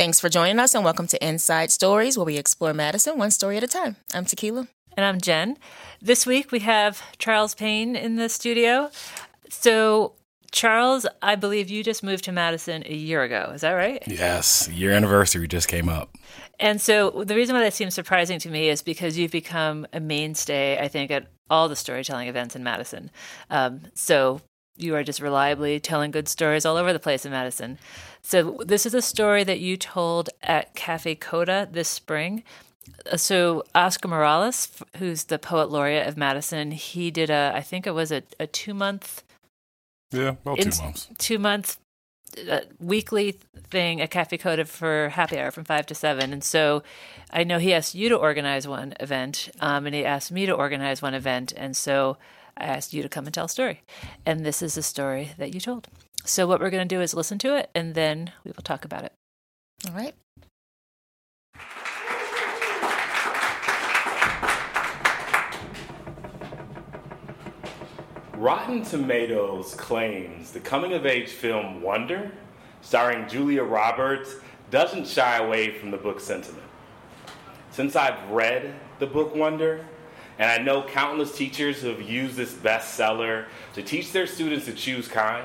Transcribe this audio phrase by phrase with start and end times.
[0.00, 3.58] Thanks for joining us and welcome to Inside Stories, where we explore Madison one story
[3.58, 3.96] at a time.
[4.14, 4.66] I'm Tequila.
[4.96, 5.58] And I'm Jen.
[6.00, 8.90] This week we have Charles Payne in the studio.
[9.50, 10.14] So,
[10.52, 13.52] Charles, I believe you just moved to Madison a year ago.
[13.54, 14.02] Is that right?
[14.06, 16.16] Yes, year anniversary just came up.
[16.58, 20.00] And so the reason why that seems surprising to me is because you've become a
[20.00, 23.10] mainstay, I think, at all the storytelling events in Madison.
[23.50, 24.40] Um, so
[24.78, 27.78] you are just reliably telling good stories all over the place in Madison.
[28.22, 32.42] So this is a story that you told at Cafe Coda this spring.
[33.10, 37.86] Uh, so Oscar Mireles, who's the poet laureate of Madison, he did a, I think
[37.86, 39.22] it was a, a two month
[40.12, 41.08] yeah, about two months.
[41.18, 41.78] Two months
[42.50, 43.32] uh, weekly
[43.70, 46.32] thing at Cafe Coda for happy hour from five to seven.
[46.32, 46.82] And so
[47.30, 50.52] I know he asked you to organize one event, um, and he asked me to
[50.52, 51.52] organize one event.
[51.56, 52.16] And so
[52.56, 53.82] I asked you to come and tell a story.
[54.26, 55.88] And this is a story that you told.
[56.24, 58.84] So what we're going to do is listen to it, and then we will talk
[58.84, 59.12] about it.
[59.88, 60.14] All right.
[68.34, 72.32] Rotten Tomatoes claims the coming of age film Wonder,
[72.80, 74.36] starring Julia Roberts,
[74.70, 76.64] doesn't shy away from the book sentiment.
[77.70, 79.84] Since I've read the book Wonder,
[80.38, 85.06] and I know countless teachers have used this bestseller to teach their students to choose
[85.06, 85.44] kind,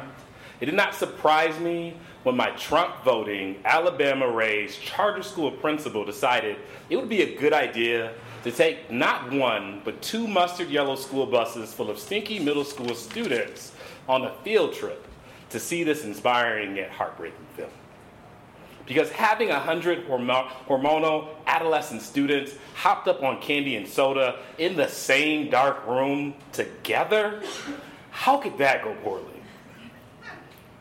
[0.59, 6.57] it did not surprise me when my Trump voting, Alabama raised charter school principal decided
[6.89, 11.25] it would be a good idea to take not one, but two mustard yellow school
[11.25, 13.73] buses full of stinky middle school students
[14.07, 15.05] on a field trip
[15.49, 17.69] to see this inspiring yet heartbreaking film.
[18.85, 24.87] Because having a hundred hormonal adolescent students hopped up on candy and soda in the
[24.87, 27.41] same dark room together,
[28.11, 29.34] how could that go poorly?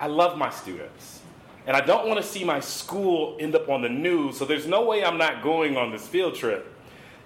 [0.00, 1.20] I love my students.
[1.66, 4.66] And I don't want to see my school end up on the news, so there's
[4.66, 6.70] no way I'm not going on this field trip.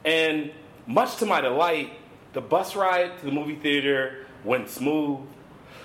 [0.05, 0.53] And
[0.87, 1.93] much to my delight,
[2.35, 5.21] the bus ride to the movie theater went smooth.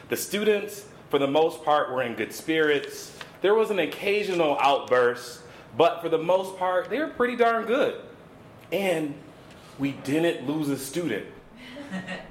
[0.10, 3.12] The students, for the most part, were in good spirits.
[3.42, 5.42] There was an occasional outburst,
[5.76, 8.00] but for the most part, they were pretty darn good.
[8.72, 9.16] And
[9.80, 11.26] we didn't lose a student.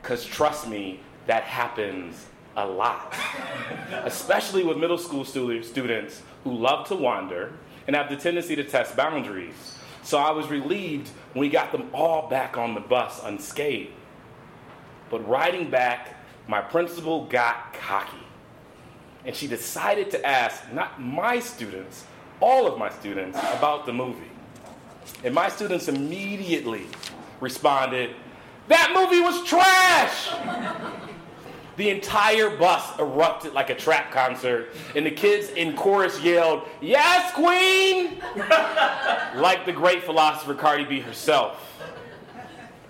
[0.03, 2.26] Because trust me, that happens
[2.56, 3.14] a lot.
[4.04, 7.52] Especially with middle school students who love to wander
[7.86, 9.78] and have the tendency to test boundaries.
[10.02, 13.92] So I was relieved when we got them all back on the bus unscathed.
[15.10, 16.16] But riding back,
[16.48, 18.16] my principal got cocky.
[19.24, 22.04] And she decided to ask not my students,
[22.40, 24.30] all of my students, about the movie.
[25.22, 26.86] And my students immediately
[27.40, 28.16] responded,
[28.69, 30.30] That movie was trash!
[31.77, 37.33] The entire bus erupted like a trap concert, and the kids in chorus yelled, Yes,
[37.33, 38.21] Queen!
[39.41, 41.59] like the great philosopher Cardi B herself.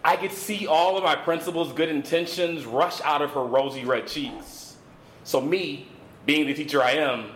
[0.05, 4.09] I could see all of my principal's good intentions rush out of her rosy red
[4.09, 4.77] cheeks.
[5.23, 5.87] So, me,
[6.27, 7.31] being the teacher I am,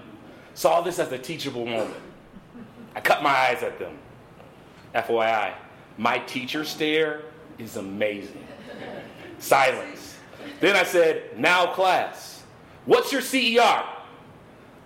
[0.55, 2.01] saw this as a teachable moment.
[2.97, 3.97] I cut my eyes at them.
[4.95, 5.55] FYI,
[5.97, 7.23] my teacher stare
[7.59, 8.45] is amazing.
[9.39, 10.16] Silence.
[10.61, 12.43] Then I said, now class,
[12.87, 13.85] what's your CER?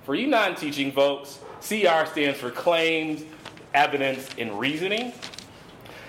[0.04, 3.22] For you non teaching folks, CER stands for claims,
[3.74, 5.12] evidence, and reasoning.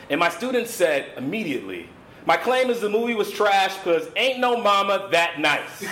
[0.09, 1.89] And my students said immediately,
[2.25, 5.83] my claim is the movie was trash because ain't no mama that nice.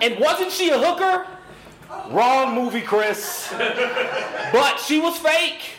[0.02, 1.26] and wasn't she a hooker?
[2.10, 3.52] Wrong movie, Chris.
[4.52, 5.74] but she was fake.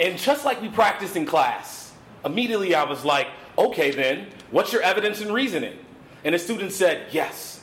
[0.00, 1.92] And just like we practiced in class,
[2.24, 3.28] immediately I was like,
[3.58, 5.76] okay then, What's your evidence and reasoning?
[6.22, 7.60] And the student said, Yes.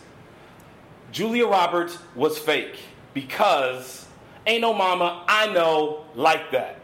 [1.11, 2.79] Julia Roberts was fake
[3.13, 4.05] because
[4.45, 6.81] ain't no mama I know like that.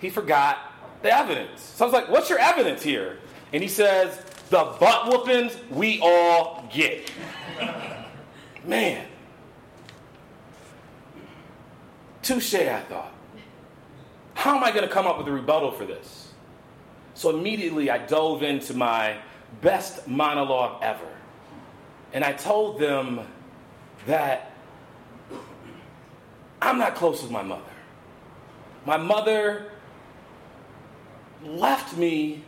[0.00, 0.58] He forgot
[1.02, 1.62] the evidence.
[1.62, 3.18] So I was like, What's your evidence here?
[3.52, 4.16] And he says,
[4.50, 7.10] The butt whoopings we all get.
[8.64, 9.06] Man.
[12.22, 13.12] Touche, I thought.
[14.34, 16.29] How am I going to come up with a rebuttal for this?
[17.20, 19.18] So immediately I dove into my
[19.60, 21.06] best monologue ever.
[22.14, 23.20] And I told them
[24.06, 24.52] that
[26.62, 27.74] I'm not close with my mother.
[28.86, 29.70] My mother
[31.44, 32.42] left me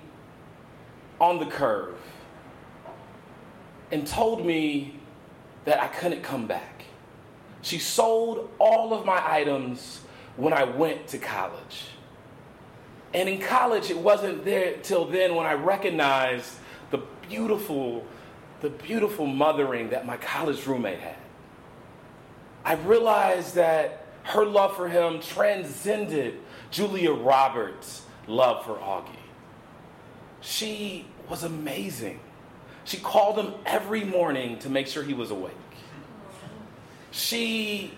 [1.20, 1.98] on the curve
[3.90, 4.98] and told me
[5.66, 6.84] that I couldn't come back.
[7.60, 10.00] She sold all of my items
[10.38, 11.88] when I went to college.
[13.14, 16.54] And in college, it wasn't there till then when I recognized
[16.90, 18.06] the beautiful,
[18.60, 21.16] the beautiful mothering that my college roommate had.
[22.64, 26.38] I realized that Her love for him transcended
[26.70, 29.08] Julia Roberts' love for Augie.
[30.40, 32.20] She was amazing.
[32.84, 35.52] She called him every morning to make sure he was awake.
[37.10, 37.92] She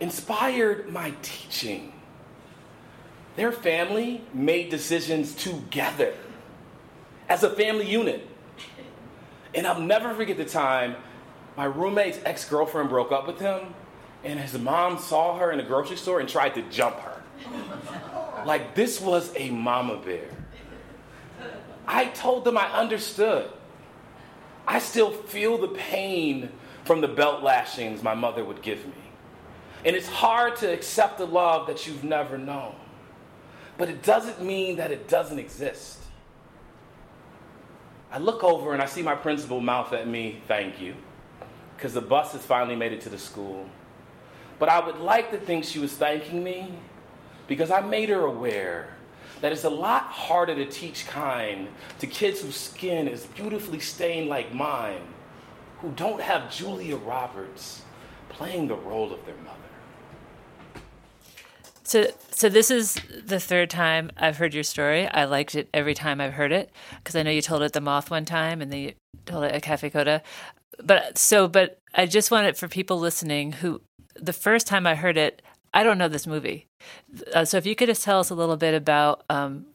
[0.00, 1.92] inspired my teaching.
[3.36, 6.14] Their family made decisions together
[7.28, 8.28] as a family unit.
[9.54, 10.96] And I'll never forget the time
[11.56, 13.74] my roommate's ex girlfriend broke up with him,
[14.24, 17.22] and his mom saw her in the grocery store and tried to jump her.
[18.44, 20.28] Like, this was a mama bear.
[21.86, 23.50] I told them I understood.
[24.66, 26.50] I still feel the pain
[26.84, 28.92] from the belt lashings my mother would give me.
[29.84, 32.74] And it's hard to accept the love that you've never known.
[33.76, 35.98] But it doesn't mean that it doesn't exist.
[38.10, 40.94] I look over and I see my principal mouth at me, thank you,
[41.76, 43.68] because the bus has finally made it to the school.
[44.60, 46.72] But I would like to think she was thanking me
[47.48, 48.94] because I made her aware
[49.40, 51.68] that it's a lot harder to teach kind
[51.98, 55.02] to kids whose skin is beautifully stained like mine,
[55.80, 57.82] who don't have Julia Roberts
[58.28, 59.63] playing the role of their mother.
[61.84, 65.06] So, so this is the third time I've heard your story.
[65.06, 67.72] I liked it every time I've heard it because I know you told it at
[67.74, 68.92] the Moth one time, and then you
[69.26, 70.22] told it at Cafe Coda.
[70.82, 73.82] But so, but I just want it for people listening who
[74.16, 75.42] the first time I heard it,
[75.72, 76.66] I don't know this movie.
[77.34, 79.66] Uh, so if you could just tell us a little bit about um,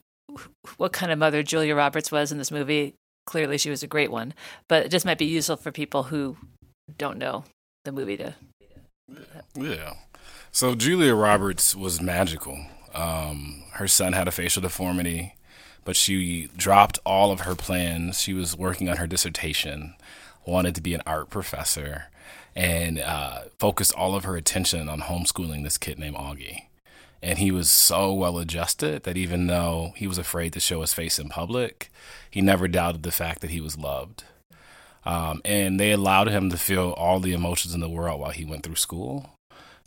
[0.76, 2.94] what kind of mother Julia Roberts was in this movie.
[3.26, 4.34] Clearly, she was a great one,
[4.66, 6.36] but it just might be useful for people who
[6.98, 7.44] don't know
[7.84, 8.34] the movie to.
[9.54, 9.94] Yeah.
[10.52, 12.58] So Julia Roberts was magical.
[12.92, 15.36] Um, her son had a facial deformity,
[15.84, 18.20] but she dropped all of her plans.
[18.20, 19.94] She was working on her dissertation,
[20.44, 22.06] wanted to be an art professor,
[22.56, 26.64] and uh, focused all of her attention on homeschooling this kid named Augie.
[27.22, 30.92] And he was so well adjusted that even though he was afraid to show his
[30.92, 31.92] face in public,
[32.28, 34.24] he never doubted the fact that he was loved.
[35.04, 38.44] Um, and they allowed him to feel all the emotions in the world while he
[38.44, 39.30] went through school.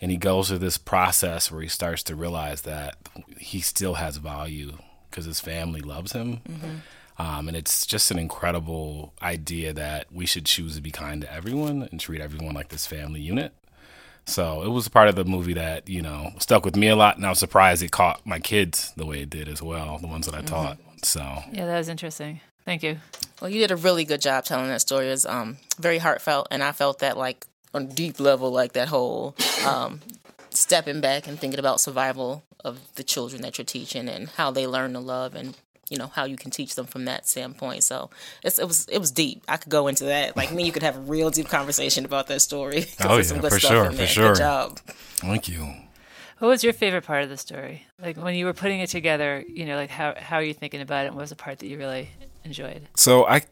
[0.04, 2.98] And he goes through this process where he starts to realize that
[3.38, 4.74] he still has value
[5.10, 6.42] because his family loves him.
[6.46, 7.22] Mm-hmm.
[7.22, 11.34] Um, and it's just an incredible idea that we should choose to be kind to
[11.34, 13.54] everyone and treat everyone like this family unit.
[14.26, 17.16] So it was part of the movie that, you know, stuck with me a lot.
[17.16, 20.08] And I was surprised it caught my kids the way it did as well, the
[20.08, 20.48] ones that I mm-hmm.
[20.48, 20.80] taught.
[21.02, 21.22] So,
[21.54, 22.42] yeah, that was interesting.
[22.66, 22.98] Thank you.
[23.40, 25.08] Well, you did a really good job telling that story.
[25.08, 26.48] It's um, very heartfelt.
[26.52, 29.36] And I felt that, like, on a deep level, like that whole
[29.66, 30.02] um,
[30.50, 34.66] stepping back and thinking about survival of the children that you're teaching and how they
[34.66, 35.58] learn to love and
[35.90, 37.84] you know how you can teach them from that standpoint.
[37.84, 38.10] So
[38.42, 39.44] it was it was deep.
[39.48, 40.36] I could go into that.
[40.36, 42.86] Like me, you could have a real deep conversation about that story.
[43.04, 44.30] Oh yeah, for sure, for sure.
[44.30, 44.80] Good job.
[44.80, 45.74] Thank you.
[46.40, 47.86] What was your favorite part of the story?
[48.02, 50.82] Like when you were putting it together, you know, like how how are you thinking
[50.82, 51.08] about it?
[51.08, 52.10] And what was the part that you really
[52.44, 52.88] enjoyed?
[52.96, 53.44] So I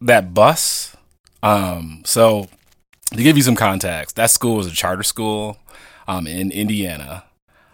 [0.00, 0.96] that bus.
[1.42, 2.48] Um, so
[3.10, 5.58] to give you some context, that school was a charter school
[6.06, 7.24] um, in Indiana.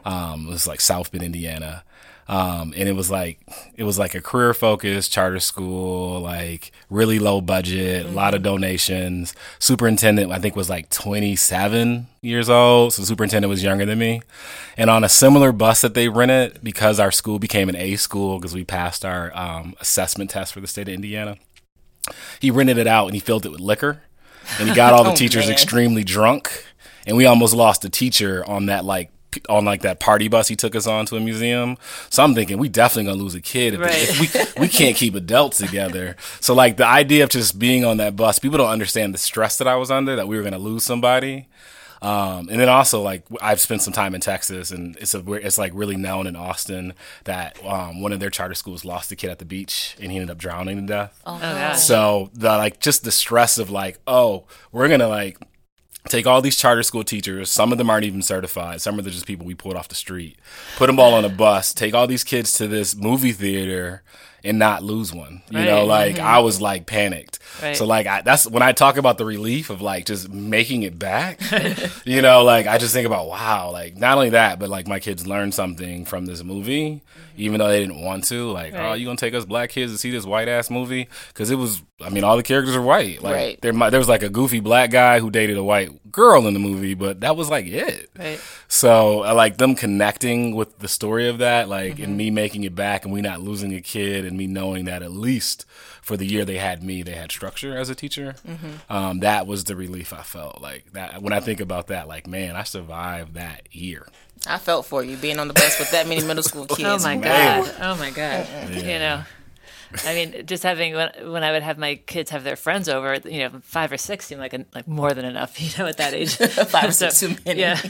[0.04, 1.82] Um, it was like South Bend, Indiana.
[2.28, 3.38] Um, and it was like
[3.76, 8.38] it was like a career focused charter school, like really low budget, a lot of
[8.38, 8.54] mm-hmm.
[8.54, 9.34] donations.
[9.60, 14.22] Superintendent, I think, was like 27 years old, so the superintendent was younger than me.
[14.76, 18.38] And on a similar bus that they rented, because our school became an A school
[18.38, 21.36] because we passed our um, assessment test for the state of Indiana,
[22.40, 24.02] he rented it out and he filled it with liquor,
[24.58, 25.52] and he got all the oh, teachers man.
[25.52, 26.64] extremely drunk.
[27.06, 29.10] And we almost lost a teacher on that like
[29.48, 31.76] on like that party bus he took us on to a museum.
[32.10, 33.92] So I'm thinking we definitely gonna lose a kid if, right.
[33.94, 36.16] if we we can't keep adults together.
[36.40, 39.58] So like the idea of just being on that bus, people don't understand the stress
[39.58, 41.48] that I was under that we were gonna lose somebody.
[42.02, 45.58] Um, and then also like I've spent some time in Texas, and it's a it's
[45.58, 49.30] like really known in Austin that um, one of their charter schools lost a kid
[49.30, 51.20] at the beach, and he ended up drowning to death.
[51.26, 55.38] Oh, oh so the like just the stress of like oh we're gonna like
[56.08, 59.10] take all these charter school teachers some of them aren't even certified some of them
[59.10, 60.38] are just people we pulled off the street
[60.76, 64.02] put them all on a bus take all these kids to this movie theater
[64.46, 65.64] and not lose one you right.
[65.64, 66.26] know like mm-hmm.
[66.26, 67.76] i was like panicked right.
[67.76, 70.98] so like I, that's when i talk about the relief of like just making it
[70.98, 71.40] back
[72.04, 75.00] you know like i just think about wow like not only that but like my
[75.00, 77.02] kids learned something from this movie
[77.36, 78.50] even though they didn't want to.
[78.50, 78.90] Like, oh, right.
[78.90, 81.08] oh, you gonna take us black kids to see this white ass movie?
[81.28, 83.22] Because it was, I mean, all the characters are white.
[83.22, 83.60] Like, right.
[83.60, 86.60] there, there was like a goofy black guy who dated a white girl in the
[86.60, 88.10] movie, but that was like it.
[88.18, 88.40] Right.
[88.68, 92.04] So, I like them connecting with the story of that, like, mm-hmm.
[92.04, 94.84] and me making it back, and we not losing a kid, and and me knowing
[94.84, 95.64] that at least
[96.02, 98.36] for the year they had me, they had structure as a teacher.
[98.46, 98.92] Mm-hmm.
[98.92, 100.60] Um, that was the relief I felt.
[100.60, 104.06] Like that when I think about that, like man, I survived that year.
[104.46, 106.82] I felt for you being on the bus with that many middle school kids.
[106.82, 107.64] Oh my Man.
[107.64, 107.74] god!
[107.80, 108.46] Oh my god!
[108.70, 109.24] You know,
[110.04, 113.14] I mean, just having when, when I would have my kids have their friends over,
[113.24, 115.96] you know, five or six seemed like a, like more than enough, you know, at
[115.98, 116.36] that age.
[116.36, 117.60] Five or six too many.
[117.60, 117.80] Yeah.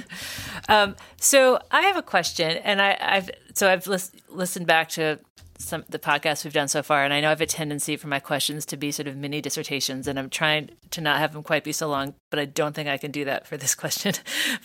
[0.69, 5.19] Um, so I have a question, and I, I've so I've lis- listened back to
[5.59, 8.09] some the podcasts we've done so far, and I know I have a tendency for
[8.09, 11.43] my questions to be sort of mini dissertations, and I'm trying to not have them
[11.43, 14.15] quite be so long, but I don't think I can do that for this question.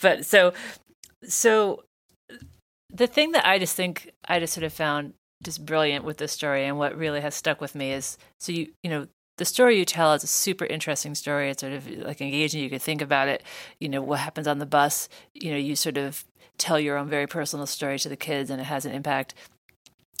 [0.00, 0.52] but so
[1.26, 1.84] so
[2.90, 6.32] the thing that I just think I just sort of found just brilliant with this
[6.32, 9.06] story and what really has stuck with me is so you you know
[9.38, 11.50] the story you tell is a super interesting story.
[11.50, 12.62] It's sort of like engaging.
[12.62, 13.42] You could think about it.
[13.80, 15.08] You know what happens on the bus.
[15.34, 16.24] You know you sort of
[16.58, 19.34] tell your own very personal story to the kids, and it has an impact.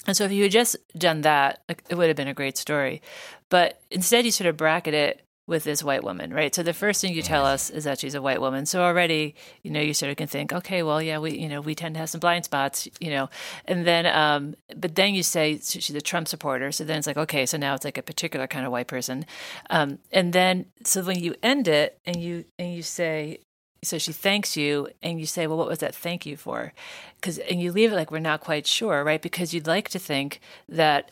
[0.06, 3.00] And so if you had just done that, it would have been a great story.
[3.48, 5.22] But instead, you sort of bracket it
[5.52, 6.52] with this white woman, right?
[6.52, 8.64] So the first thing you tell us is that she's a white woman.
[8.64, 11.60] So already, you know, you sort of can think, okay, well, yeah, we, you know,
[11.60, 13.28] we tend to have some blind spots, you know,
[13.66, 16.72] and then, um, but then you say she's a Trump supporter.
[16.72, 19.26] So then it's like, okay, so now it's like a particular kind of white person,
[19.70, 23.38] um, and then so when you end it and you and you say.
[23.84, 26.72] So she thanks you, and you say, "Well, what was that thank you for?"
[27.16, 29.20] Because and you leave it like we're not quite sure, right?
[29.20, 31.10] Because you'd like to think that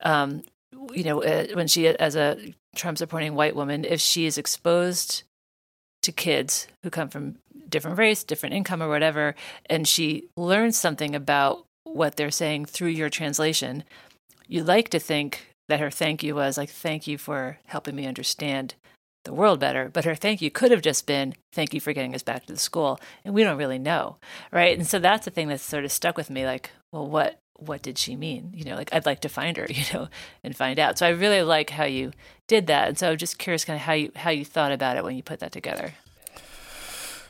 [0.00, 0.44] um,
[0.92, 2.38] you know, uh, when she, as a
[2.74, 5.22] Trump supporting white woman, if she is exposed
[6.02, 7.36] to kids who come from
[7.68, 9.34] different race, different income, or whatever,
[9.66, 13.84] and she learns something about what they're saying through your translation,
[14.46, 18.06] you like to think that her thank you was like, thank you for helping me
[18.06, 18.74] understand
[19.24, 19.88] the world better.
[19.90, 22.52] But her thank you could have just been, thank you for getting us back to
[22.52, 23.00] the school.
[23.24, 24.16] And we don't really know.
[24.52, 24.76] Right.
[24.76, 27.82] And so that's the thing that's sort of stuck with me like, well, what, what
[27.82, 28.52] did she mean?
[28.54, 30.08] You know, like I'd like to find her, you know,
[30.42, 30.98] and find out.
[30.98, 32.12] So I really like how you
[32.46, 32.88] did that.
[32.88, 35.16] And so I'm just curious kind of how you how you thought about it when
[35.16, 35.94] you put that together.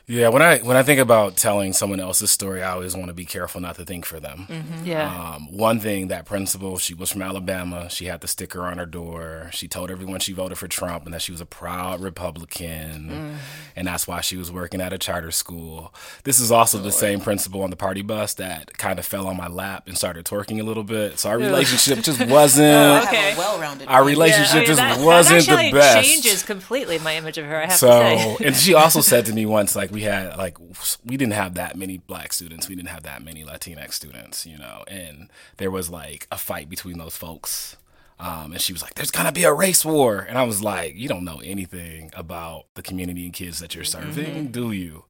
[0.07, 3.13] Yeah, when I when I think about telling someone else's story, I always want to
[3.13, 4.47] be careful not to think for them.
[4.83, 5.33] Yeah.
[5.35, 7.89] Um, one thing, that principal, she was from Alabama.
[7.89, 9.49] She had the sticker on her door.
[9.51, 13.39] She told everyone she voted for Trump and that she was a proud Republican,
[13.75, 15.91] and that's why she was working at a charter school.
[16.23, 19.37] This is also the same principal on the party bus that kind of fell on
[19.37, 21.17] my lap and started twerking a little bit.
[21.17, 22.65] So our relationship just wasn't.
[22.75, 23.33] I Okay.
[23.37, 23.87] well-rounded.
[23.87, 24.11] Our family.
[24.13, 26.07] relationship I mean, just that, wasn't that the best.
[26.07, 28.45] changes completely my image of her, I have So, to say.
[28.45, 30.57] and she also said to me once, like we had like
[31.05, 34.57] we didn't have that many black students, we didn't have that many Latinx students, you
[34.57, 37.77] know, and there was like a fight between those folks.
[38.19, 40.95] Um, and she was like, "There's gonna be a race war," and I was like,
[40.95, 45.05] "You don't know anything about the community and kids that you're serving, do you?"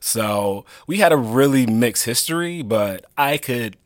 [0.00, 3.76] So we had a really mixed history, but I could,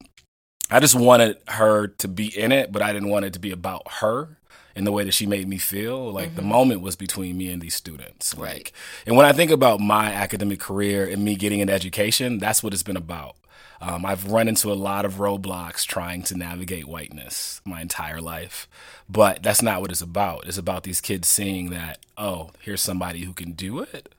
[0.70, 3.50] I just wanted her to be in it, but I didn't want it to be
[3.50, 4.38] about her
[4.76, 6.12] in the way that she made me feel.
[6.12, 8.36] Like the moment was between me and these students.
[8.36, 8.72] Like,
[9.06, 12.72] and when I think about my academic career and me getting an education, that's what
[12.72, 13.36] it's been about.
[13.80, 18.66] Um, I've run into a lot of roadblocks trying to navigate whiteness my entire life,
[19.08, 20.46] but that's not what it's about.
[20.46, 24.14] It's about these kids seeing that, oh, here's somebody who can do it,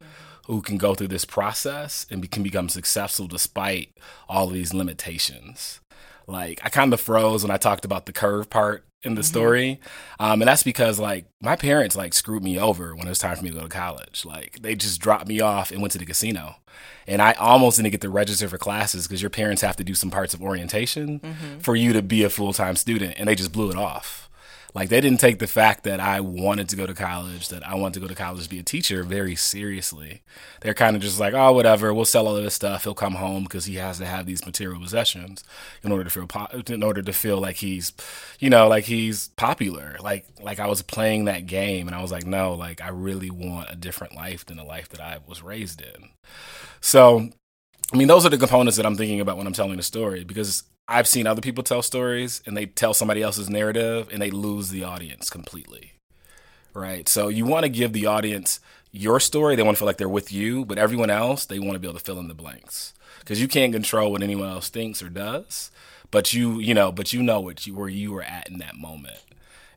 [0.46, 3.98] who can go through this process and be, can become successful despite
[4.30, 5.80] all of these limitations.
[6.28, 9.80] Like I kind of froze when I talked about the curve part in the story,
[10.20, 13.36] um, and that's because like my parents like screwed me over when it was time
[13.36, 14.26] for me to go to college.
[14.26, 16.56] Like they just dropped me off and went to the casino,
[17.08, 19.94] and I almost didn't get to register for classes because your parents have to do
[19.94, 21.22] some parts of orientation
[21.62, 24.25] for you to be a full time student, and they just blew it off.
[24.76, 27.76] Like they didn't take the fact that I wanted to go to college, that I
[27.76, 30.22] wanted to go to college to be a teacher very seriously.
[30.60, 32.84] They're kind of just like, oh, whatever, we'll sell all of this stuff.
[32.84, 35.46] He'll come home because he has to have these material possessions
[35.82, 37.94] in order to feel po- in order to feel like he's,
[38.40, 39.96] you know, like he's popular.
[40.02, 43.32] Like like I was playing that game, and I was like, no, like I really
[43.32, 46.10] want a different life than the life that I was raised in.
[46.82, 47.30] So
[47.94, 50.26] I mean, those are the components that I'm thinking about when I'm telling the story
[50.26, 54.32] because I've seen other people tell stories and they tell somebody else's narrative and they
[54.32, 55.94] lose the audience completely.
[56.74, 57.08] Right.
[57.08, 58.60] So you want to give the audience
[58.92, 59.56] your story.
[59.56, 61.88] They want to feel like they're with you, but everyone else, they want to be
[61.88, 65.10] able to fill in the blanks because you can't control what anyone else thinks or
[65.10, 65.72] does.
[66.12, 68.76] But you, you know, but you know what you where you were at in that
[68.76, 69.18] moment.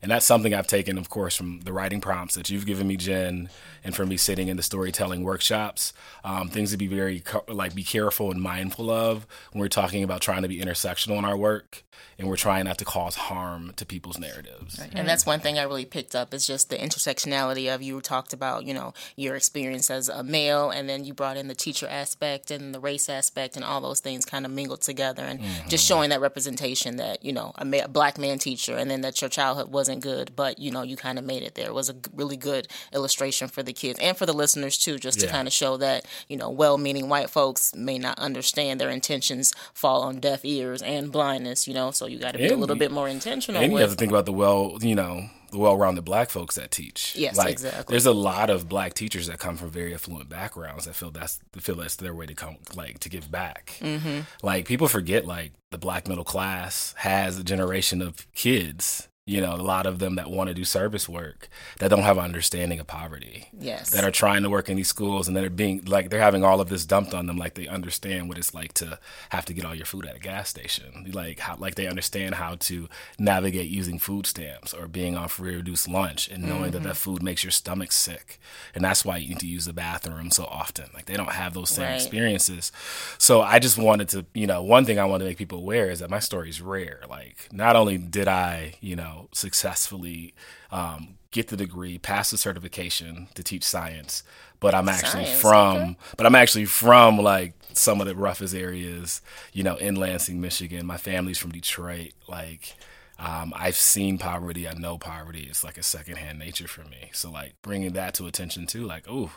[0.01, 2.95] And that's something I've taken, of course, from the writing prompts that you've given me,
[2.95, 3.49] Jen,
[3.83, 5.93] and from me sitting in the storytelling workshops.
[6.23, 10.21] Um, things to be very like be careful and mindful of when we're talking about
[10.21, 11.83] trying to be intersectional in our work,
[12.17, 14.79] and we're trying not to cause harm to people's narratives.
[14.79, 14.91] Right.
[14.93, 18.33] And that's one thing I really picked up is just the intersectionality of you talked
[18.33, 21.87] about, you know, your experience as a male, and then you brought in the teacher
[21.87, 25.69] aspect and the race aspect, and all those things kind of mingled together, and mm-hmm.
[25.69, 29.01] just showing that representation that you know a, ma- a black man teacher, and then
[29.01, 31.67] that your childhood was wasn't good, but you know, you kind of made it there.
[31.67, 35.19] It was a really good illustration for the kids and for the listeners too, just
[35.19, 35.25] yeah.
[35.25, 38.89] to kind of show that, you know, well meaning white folks may not understand their
[38.89, 42.53] intentions fall on deaf ears and blindness, you know, so you got to be and
[42.53, 43.61] a little you, bit more intentional.
[43.61, 46.55] And with, you have to think about the well, you know, the well-rounded black folks
[46.55, 47.15] that teach.
[47.15, 47.93] Yes, like, exactly.
[47.93, 51.39] There's a lot of black teachers that come from very affluent backgrounds that feel that's
[51.57, 53.73] feel that's their way to come, like to give back.
[53.79, 54.19] Mm-hmm.
[54.43, 59.53] Like people forget, like the black middle class has a generation of kids you know,
[59.53, 62.79] a lot of them that want to do service work that don't have an understanding
[62.79, 63.47] of poverty.
[63.57, 63.91] Yes.
[63.91, 66.43] That are trying to work in these schools and that are being like they're having
[66.43, 68.97] all of this dumped on them like they understand what it's like to
[69.29, 71.11] have to get all your food at a gas station.
[71.13, 75.55] Like how like they understand how to navigate using food stamps or being on free
[75.55, 76.71] reduced lunch and knowing mm-hmm.
[76.71, 78.39] that that food makes your stomach sick.
[78.73, 80.89] And that's why you need to use the bathroom so often.
[80.95, 81.95] Like they don't have those same right.
[81.95, 82.71] experiences.
[83.19, 85.91] So I just wanted to, you know, one thing I wanted to make people aware
[85.91, 87.01] is that my story is rare.
[87.07, 90.33] Like not only did I, you know, successfully
[90.71, 94.23] um, get the degree, pass the certification to teach science.
[94.59, 95.95] But I'm actually science, from, okay.
[96.17, 99.21] but I'm actually from like some of the roughest areas,
[99.53, 100.85] you know, in Lansing, Michigan.
[100.85, 102.11] My family's from Detroit.
[102.27, 102.75] Like,
[103.19, 104.67] um, I've seen poverty.
[104.67, 105.47] I know poverty.
[105.49, 107.09] It's like a secondhand nature for me.
[107.13, 109.31] So like bringing that to attention too, like, oh,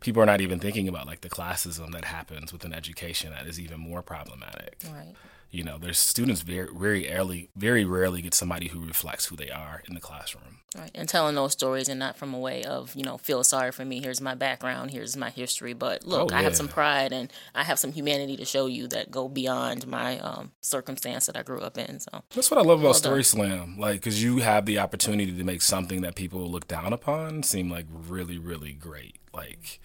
[0.00, 3.60] people are not even thinking about like the classism that happens within education that is
[3.60, 4.76] even more problematic.
[4.92, 5.14] Right.
[5.52, 9.50] You know, there's students very, very early, very rarely get somebody who reflects who they
[9.50, 10.60] are in the classroom.
[10.74, 13.70] Right, and telling those stories and not from a way of you know feel sorry
[13.70, 14.00] for me.
[14.00, 14.92] Here's my background.
[14.92, 15.74] Here's my history.
[15.74, 16.38] But look, oh, yeah.
[16.38, 19.86] I have some pride and I have some humanity to show you that go beyond
[19.86, 22.00] my um, circumstance that I grew up in.
[22.00, 23.76] So that's what I love about well Story Slam.
[23.78, 27.68] Like, because you have the opportunity to make something that people look down upon seem
[27.68, 29.18] like really, really great.
[29.34, 29.80] Like,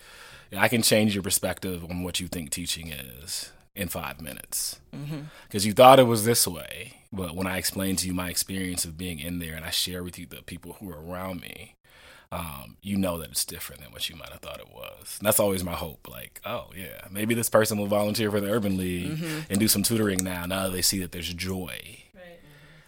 [0.55, 5.07] I can change your perspective on what you think teaching is in five minutes because
[5.11, 5.67] mm-hmm.
[5.67, 6.95] you thought it was this way.
[7.13, 10.03] But when I explain to you my experience of being in there and I share
[10.03, 11.75] with you the people who are around me,
[12.31, 15.17] um, you know that it's different than what you might have thought it was.
[15.19, 16.07] And that's always my hope.
[16.09, 19.39] Like, oh yeah, maybe this person will volunteer for the Urban League mm-hmm.
[19.49, 20.45] and do some tutoring now.
[20.45, 22.39] Now they see that there's joy right.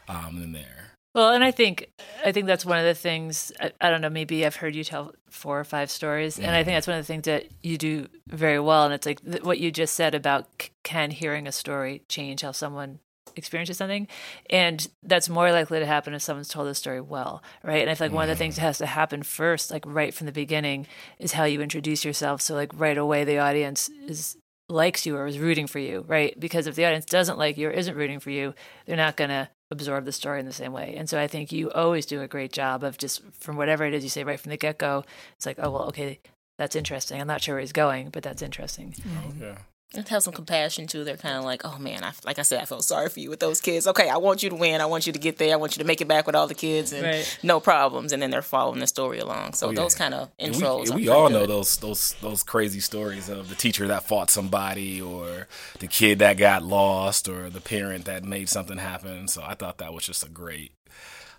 [0.10, 0.89] um, in there.
[1.16, 1.90] Well, and I think
[2.24, 3.52] I think that's one of the things.
[3.60, 4.10] I, I, don't know.
[4.10, 6.74] Maybe I've heard you tell four or five stories, and I think mm-hmm.
[6.76, 8.86] that's one of the things that you do very well.
[8.86, 12.42] And it's like th- what you just said about c- can hearing a story change
[12.42, 13.00] how someone
[13.36, 14.08] experiences something,
[14.52, 17.82] and that's more likely to happen if someone's told the story well, right?
[17.82, 18.68] And I feel like one of the things that mm-hmm.
[18.68, 20.86] has to happen first, like right from the beginning,
[21.18, 22.40] is how you introduce yourself.
[22.40, 24.38] So like right away, the audience is
[24.70, 26.40] likes you or is rooting for you, right?
[26.40, 28.54] Because if the audience doesn't like you or isn't rooting for you,
[28.86, 30.96] they're not gonna absorb the story in the same way.
[30.98, 33.94] And so I think you always do a great job of just from whatever it
[33.94, 35.04] is you say right from the get go,
[35.36, 36.20] it's like, oh well, okay,
[36.58, 37.22] that's interesting.
[37.22, 38.96] I'm not sure where he's going, but that's interesting.
[39.08, 39.58] Oh, yeah
[39.96, 41.04] and have some compassion too.
[41.04, 43.30] They're kind of like, oh man, I, like I said, I felt sorry for you
[43.30, 43.88] with those kids.
[43.88, 44.82] Okay, I want you to win.
[44.82, 45.52] I want you to get there.
[45.52, 47.40] I want you to make it back with all the kids and right.
[47.42, 48.14] no problems.
[48.14, 49.54] And then they're following the story along.
[49.54, 49.76] So oh, yeah.
[49.78, 50.94] those kind of intros.
[50.94, 55.02] we, we all know those those those crazy stories of the teacher that fought somebody,
[55.02, 55.48] or
[55.80, 59.28] the kid that got lost, or the parent that made something happen.
[59.28, 60.72] So I thought that was just a great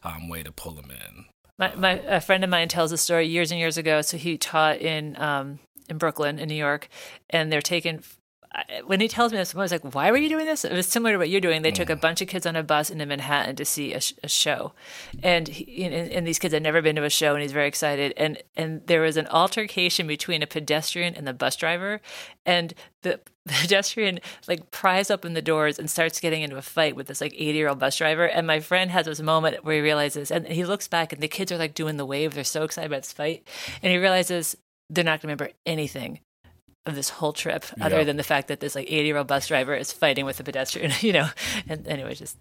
[0.02, 1.26] um, way to pull them in.
[1.56, 4.02] My, my a friend of mine tells a story years and years ago.
[4.02, 6.88] So he taught in um, in Brooklyn, in New York,
[7.28, 8.02] and they're taking
[8.84, 10.88] when he tells me this, I was like, "Why were you doing this?" It was
[10.88, 11.62] similar to what you're doing.
[11.62, 14.14] They took a bunch of kids on a bus into Manhattan to see a, sh-
[14.24, 14.72] a show,
[15.22, 17.68] and, he, and, and these kids had never been to a show, and he's very
[17.68, 18.12] excited.
[18.16, 22.00] And and there was an altercation between a pedestrian and the bus driver,
[22.44, 27.06] and the pedestrian like pries open the doors and starts getting into a fight with
[27.06, 28.24] this like 80 year old bus driver.
[28.24, 31.28] And my friend has this moment where he realizes, and he looks back, and the
[31.28, 32.34] kids are like doing the wave.
[32.34, 33.46] They're so excited about this fight,
[33.80, 34.56] and he realizes
[34.88, 36.18] they're not going to remember anything
[36.87, 38.05] of this whole trip, other yeah.
[38.05, 40.45] than the fact that this like 80 year old bus driver is fighting with a
[40.45, 41.29] pedestrian, you know.
[41.69, 42.37] And anyway, just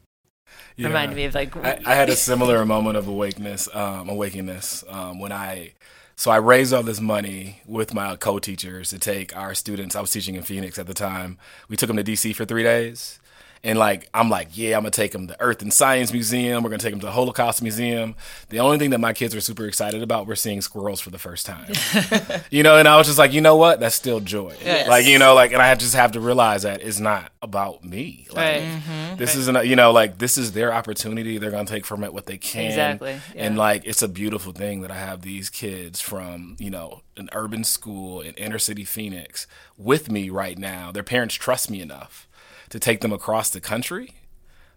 [0.76, 0.88] yeah.
[0.88, 5.20] reminded me of like I, I, had a similar moment of awakeness, um, awakeness um,
[5.20, 5.74] when I.
[6.16, 9.96] So I raised all this money with my co-teachers to take our students.
[9.96, 11.38] I was teaching in Phoenix at the time.
[11.70, 13.22] We took them to DC for three days,
[13.64, 16.64] And like I'm like, yeah, I'm gonna take them to Earth and Science Museum.
[16.64, 18.16] We're gonna take them to the Holocaust Museum.
[18.50, 21.20] The only thing that my kids were super excited about, we're seeing squirrels for the
[21.20, 21.72] first time.
[22.50, 23.80] you know, and I was just like, you know what?
[23.80, 24.56] That's still joy.
[24.64, 24.88] Yes.
[24.88, 28.28] Like you know, like, and I just have to realize that it's not about me.
[28.30, 28.62] Like, Right.
[28.62, 29.16] Mm-hmm.
[29.18, 31.38] This isn't, you know, like this is their opportunity.
[31.38, 32.66] They're gonna take from it what they can.
[32.66, 37.02] Exactly, And like, it's a beautiful thing that I have these kids from, you know,
[37.18, 39.46] an urban school in inner city Phoenix
[39.78, 40.92] with me right now.
[40.92, 42.29] Their parents trust me enough
[42.70, 44.14] to take them across the country.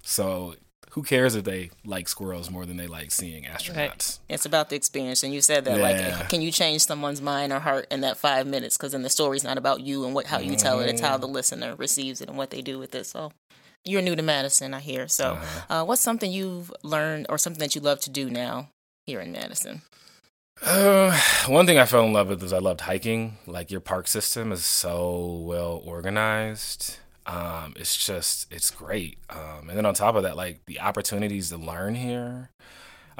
[0.03, 0.55] So
[0.93, 4.19] who cares if they like squirrels more than they like seeing astronauts?
[4.29, 5.79] It's about the experience, and you said that.
[5.79, 6.19] Yeah.
[6.19, 8.77] Like, can you change someone's mind or heart in that five minutes?
[8.77, 11.17] Because then the story's not about you and what how you tell it; it's how
[11.17, 13.07] the listener receives it and what they do with it.
[13.07, 13.33] So,
[13.87, 15.09] you're new to Madison, I hear.
[15.09, 15.39] So,
[15.71, 18.69] uh, what's something you've learned or something that you love to do now
[19.07, 19.81] here in Madison?
[20.61, 23.39] Uh, one thing I fell in love with is I loved hiking.
[23.47, 26.99] Like your park system is so well organized.
[27.27, 29.19] Um, it's just it's great.
[29.31, 32.51] Um, and then on top of that, like the opportunities to learn here.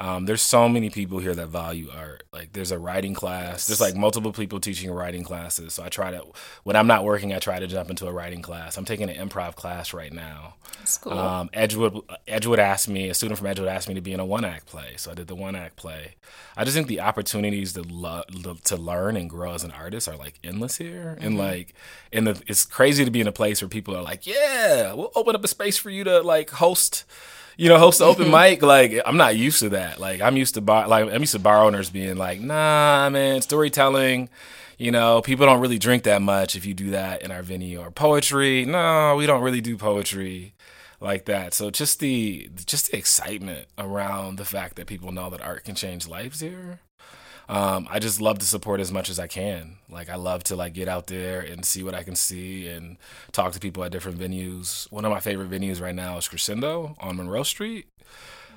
[0.03, 2.23] Um, there's so many people here that value art.
[2.33, 3.67] Like there's a writing class.
[3.67, 5.75] There's like multiple people teaching writing classes.
[5.75, 6.25] So I try to
[6.63, 8.75] when I'm not working, I try to jump into a writing class.
[8.75, 10.55] I'm taking an improv class right now.
[10.79, 11.13] That's cool.
[11.13, 14.25] Um, Edgewood Edgewood asked me, a student from Edgewood asked me to be in a
[14.25, 16.15] one act play, so I did the one act play.
[16.57, 18.23] I just think the opportunities to lo-
[18.65, 21.73] to learn and grow as an artist are like endless here, and like,
[22.11, 25.13] and the, it's crazy to be in a place where people are like, yeah, we'll
[25.15, 27.05] open up a space for you to like host.
[27.57, 28.51] You know, host the open mm-hmm.
[28.51, 28.61] mic.
[28.61, 29.99] Like, I'm not used to that.
[29.99, 33.41] Like, I'm used to bar, like I'm used to bar owners being like, nah, man,
[33.41, 34.29] storytelling.
[34.77, 37.79] You know, people don't really drink that much if you do that in our venue
[37.79, 38.65] or poetry.
[38.65, 40.53] No, we don't really do poetry
[40.99, 41.53] like that.
[41.53, 45.75] So just the just the excitement around the fact that people know that art can
[45.75, 46.79] change lives here.
[47.49, 49.77] Um, I just love to support as much as I can.
[49.89, 52.97] Like I love to like get out there and see what I can see and
[53.31, 54.89] talk to people at different venues.
[54.91, 57.87] One of my favorite venues right now is Crescendo on Monroe Street.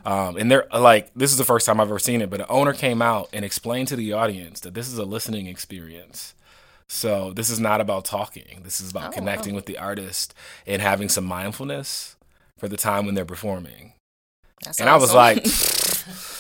[0.05, 2.47] Um, and they're like, this is the first time I've ever seen it, but an
[2.49, 6.35] owner came out and explained to the audience that this is a listening experience.
[6.87, 8.61] So this is not about talking.
[8.63, 9.57] This is about Oh, connecting wow.
[9.57, 10.33] with the artist
[10.65, 12.15] and having some mindfulness
[12.57, 13.95] for the time when they're performing.
[14.65, 15.39] That's And I was like,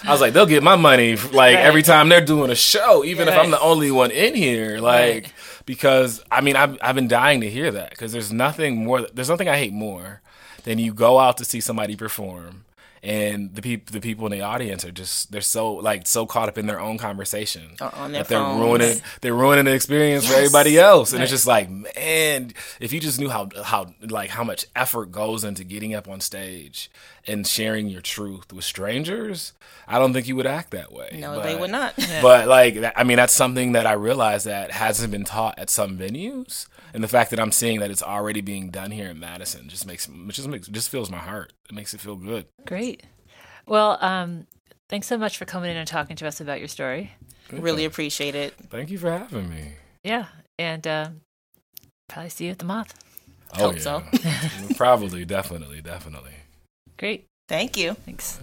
[0.05, 3.29] I was like, they'll get my money like every time they're doing a show, even
[3.29, 4.79] if I'm the only one in here.
[4.79, 5.33] Like, Right.
[5.67, 9.03] because I mean, I've I've been dying to hear that because there's nothing more.
[9.13, 10.23] There's nothing I hate more
[10.65, 12.63] than you go out to see somebody perform.
[13.03, 16.59] And the people, the people in the audience are just—they're so like so caught up
[16.59, 18.61] in their own conversation Or on their that they're phones.
[18.61, 21.13] ruining, they're ruining the experience for everybody else.
[21.13, 25.13] And it's just like, man, if you just knew how how like how much effort
[25.13, 26.91] goes into getting up on stage
[27.27, 29.53] and sharing your truth with strangers,
[29.89, 31.17] I don't think you would act that way.
[31.19, 31.95] no, they would not.
[32.23, 35.99] But like, I mean, that's something that I realize that hasn't been taught at some
[35.99, 39.69] venues, and the fact that I'm seeing that it's already being done here in Madison
[39.69, 41.53] just makes just makes just fills my heart.
[41.69, 42.47] It makes it feel good.
[42.67, 43.03] Great.
[43.67, 44.47] Well, um,
[44.89, 47.13] thanks so much for coming in and talking to us about your story.
[47.51, 48.55] really appreciate it.
[48.71, 49.73] Thank you for having me.
[50.05, 50.27] Yeah,
[50.59, 51.09] and uh,
[52.09, 52.95] probably see you at the Moth.
[53.59, 54.03] Oh Hope so.
[54.77, 56.33] Probably, definitely, definitely.
[56.99, 57.27] Great.
[57.49, 57.95] Thank you.
[57.95, 58.41] Thanks.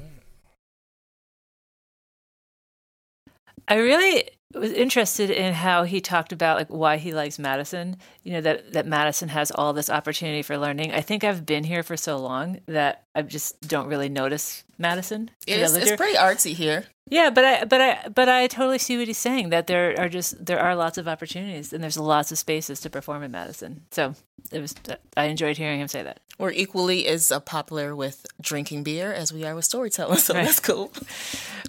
[3.68, 7.98] I really was interested in how he talked about like why he likes Madison.
[8.24, 10.92] You know that that Madison has all this opportunity for learning.
[10.92, 15.32] I think I've been here for so long that I just don't really notice Madison.
[15.48, 15.98] It is, it's here.
[15.98, 16.86] pretty artsy here.
[17.10, 20.10] Yeah, but I but I but I totally see what he's saying that there are
[20.10, 23.86] just there are lots of opportunities and there's lots of spaces to perform in Madison.
[23.92, 24.16] So
[24.52, 24.76] it was
[25.18, 26.20] I enjoyed hearing him say that.
[26.40, 30.46] We're equally as uh, popular with drinking beer as we are with storytelling, so Right.
[30.46, 30.92] that's cool.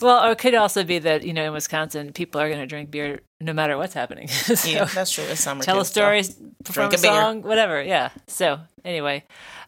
[0.01, 2.67] Well, or it could also be that you know in Wisconsin people are going to
[2.67, 4.27] drink beer no matter what's happening.
[4.29, 5.23] so Yeah, that's true.
[5.25, 5.63] It's summer.
[5.63, 5.93] tell a too, so.
[5.93, 6.23] story,
[6.65, 7.21] perform Drink a a beer.
[7.23, 7.81] song, whatever.
[7.83, 8.11] Yeah.
[8.27, 9.23] So anyway,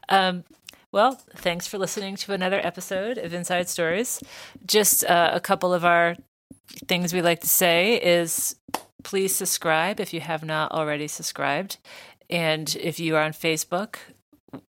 [0.09, 0.43] um,
[0.91, 4.21] well, thanks for listening to another episode of Inside Stories.
[4.67, 6.17] Just uh, a couple of our
[6.89, 8.57] things we like to say is
[9.05, 11.79] please subscribe if you have not already subscribed,
[12.31, 13.97] and if you are on Facebook,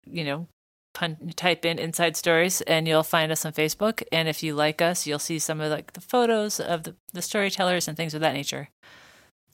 [0.06, 0.48] you know.
[0.94, 4.82] Pun- type in inside stories and you'll find us on facebook and if you like
[4.82, 8.20] us you'll see some of like the photos of the, the storytellers and things of
[8.20, 8.68] that nature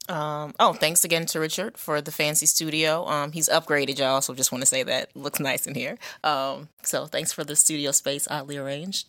[0.10, 3.06] Um, oh, thanks again to Richard for the fancy studio.
[3.06, 4.22] Um, he's upgraded, y'all.
[4.22, 5.98] So just want to say that looks nice in here.
[6.24, 9.08] Um, so thanks for the studio space, oddly arranged.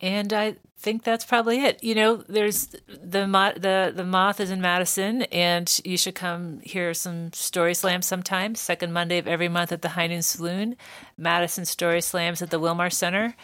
[0.00, 1.82] And I think that's probably it.
[1.82, 3.26] You know, there's the
[3.56, 8.54] the the moth is in Madison, and you should come hear some story slams sometime.
[8.54, 10.76] Second Monday of every month at the High Noon Saloon,
[11.16, 13.34] Madison Story Slams at the Wilmar Center,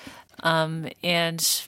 [0.43, 1.67] um, and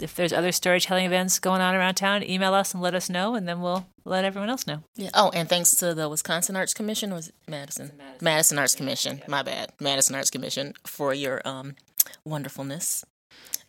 [0.00, 3.34] if there's other storytelling events going on around town, email us and let us know,
[3.34, 4.82] and then we'll let everyone else know.
[4.96, 5.10] Yeah.
[5.14, 7.92] Oh, and thanks to the Wisconsin Arts Commission, or was it Madison?
[7.96, 9.22] Madison, Madison Arts Commission.
[9.28, 9.72] My bad.
[9.80, 11.76] Madison Arts Commission for your um,
[12.24, 13.04] wonderfulness.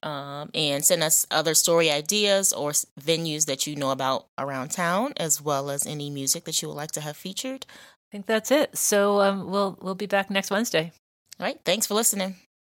[0.03, 5.13] Um, and send us other story ideas or venues that you know about around town,
[5.17, 7.65] as well as any music that you would like to have featured.
[7.69, 8.77] I think that's it.
[8.77, 10.91] So um, we'll we'll be back next Wednesday.
[11.39, 11.59] All right.
[11.63, 12.35] Thanks for listening.